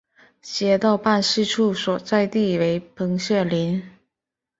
[0.41, 3.83] 街道办事处所在地为棚下岭。